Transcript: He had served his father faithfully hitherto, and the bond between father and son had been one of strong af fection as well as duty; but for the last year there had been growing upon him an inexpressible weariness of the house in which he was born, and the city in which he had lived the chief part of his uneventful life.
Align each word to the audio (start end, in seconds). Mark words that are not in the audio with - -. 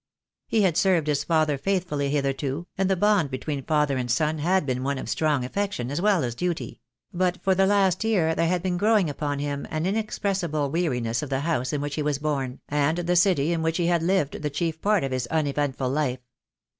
He 0.47 0.63
had 0.63 0.77
served 0.77 1.05
his 1.05 1.23
father 1.23 1.59
faithfully 1.59 2.09
hitherto, 2.09 2.65
and 2.75 2.89
the 2.89 2.95
bond 2.95 3.29
between 3.29 3.63
father 3.63 3.97
and 3.97 4.09
son 4.09 4.39
had 4.39 4.65
been 4.65 4.83
one 4.83 4.97
of 4.97 5.07
strong 5.07 5.45
af 5.45 5.53
fection 5.53 5.91
as 5.91 6.01
well 6.01 6.23
as 6.23 6.33
duty; 6.33 6.81
but 7.13 7.39
for 7.43 7.53
the 7.53 7.67
last 7.67 8.03
year 8.03 8.33
there 8.33 8.47
had 8.47 8.63
been 8.63 8.77
growing 8.77 9.11
upon 9.11 9.37
him 9.37 9.67
an 9.69 9.85
inexpressible 9.85 10.71
weariness 10.71 11.21
of 11.21 11.29
the 11.29 11.41
house 11.41 11.71
in 11.71 11.81
which 11.81 11.93
he 11.93 12.01
was 12.01 12.17
born, 12.17 12.61
and 12.67 12.97
the 12.97 13.15
city 13.15 13.53
in 13.53 13.61
which 13.61 13.77
he 13.77 13.85
had 13.85 14.01
lived 14.01 14.41
the 14.41 14.49
chief 14.49 14.81
part 14.81 15.03
of 15.03 15.11
his 15.11 15.27
uneventful 15.27 15.91
life. 15.91 16.21